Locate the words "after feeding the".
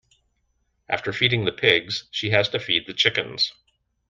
0.89-1.51